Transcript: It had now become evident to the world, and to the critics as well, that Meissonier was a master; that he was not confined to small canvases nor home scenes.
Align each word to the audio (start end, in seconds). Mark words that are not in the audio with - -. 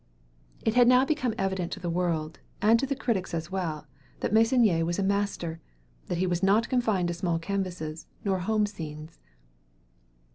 It 0.65 0.73
had 0.73 0.87
now 0.87 1.05
become 1.05 1.35
evident 1.37 1.71
to 1.73 1.79
the 1.79 1.87
world, 1.87 2.39
and 2.59 2.79
to 2.79 2.87
the 2.87 2.95
critics 2.95 3.35
as 3.35 3.51
well, 3.51 3.85
that 4.21 4.33
Meissonier 4.33 4.83
was 4.83 4.97
a 4.97 5.03
master; 5.03 5.61
that 6.07 6.17
he 6.17 6.25
was 6.25 6.41
not 6.41 6.69
confined 6.69 7.09
to 7.09 7.13
small 7.13 7.37
canvases 7.37 8.07
nor 8.25 8.39
home 8.39 8.65
scenes. 8.65 9.19